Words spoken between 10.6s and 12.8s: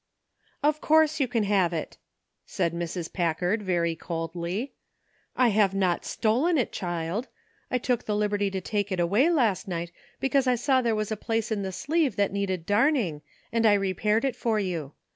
there was a place in the sleeve that needed